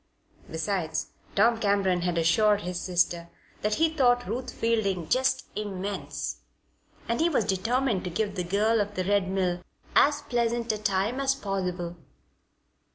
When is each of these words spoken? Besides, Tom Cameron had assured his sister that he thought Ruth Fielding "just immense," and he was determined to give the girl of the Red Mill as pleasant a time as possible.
Besides, 0.49 1.11
Tom 1.35 1.59
Cameron 1.59 2.01
had 2.01 2.17
assured 2.17 2.61
his 2.61 2.81
sister 2.81 3.29
that 3.61 3.75
he 3.75 3.87
thought 3.87 4.25
Ruth 4.27 4.51
Fielding 4.51 5.09
"just 5.09 5.45
immense," 5.55 6.37
and 7.07 7.19
he 7.21 7.29
was 7.29 7.45
determined 7.45 8.03
to 8.05 8.09
give 8.09 8.33
the 8.33 8.43
girl 8.43 8.81
of 8.81 8.95
the 8.95 9.03
Red 9.05 9.29
Mill 9.29 9.61
as 9.95 10.23
pleasant 10.23 10.71
a 10.71 10.79
time 10.79 11.19
as 11.19 11.35
possible. 11.35 11.97